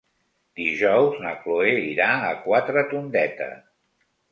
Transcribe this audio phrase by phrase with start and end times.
[0.61, 3.53] Dijous na Chloé irà a Quatretondeta.